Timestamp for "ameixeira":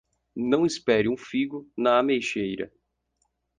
1.99-2.73